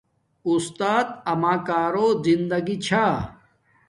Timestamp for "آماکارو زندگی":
1.31-2.75